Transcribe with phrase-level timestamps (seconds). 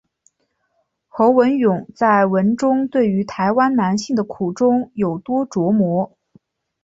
[1.09, 6.17] 侯文咏在文中对于台湾男性的苦衷有多琢磨。